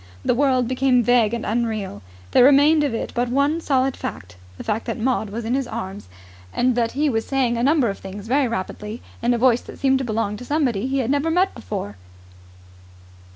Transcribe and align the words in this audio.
The 0.25 0.33
world 0.33 0.67
became 0.67 1.03
vague 1.03 1.31
and 1.31 1.45
unreal. 1.45 2.01
There 2.31 2.43
remained 2.43 2.83
of 2.83 2.91
it 2.95 3.11
but 3.13 3.29
one 3.29 3.61
solid 3.61 3.95
fact 3.95 4.35
the 4.57 4.63
fact 4.63 4.85
that 4.87 4.97
Maud 4.97 5.29
was 5.29 5.45
in 5.45 5.53
his 5.53 5.67
arms 5.67 6.07
and 6.51 6.73
that 6.75 6.93
he 6.93 7.07
was 7.07 7.23
saying 7.27 7.55
a 7.55 7.61
number 7.61 7.87
of 7.87 7.99
things 7.99 8.25
very 8.25 8.47
rapidly 8.47 9.03
in 9.21 9.31
a 9.35 9.37
voice 9.37 9.61
that 9.61 9.77
seemed 9.77 9.99
to 9.99 10.03
belong 10.03 10.37
to 10.37 10.43
somebody 10.43 10.87
he 10.87 10.97
had 10.97 11.11
never 11.11 11.29
met 11.29 11.53
before. 11.53 11.97